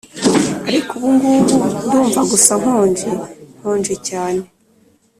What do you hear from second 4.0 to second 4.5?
cyane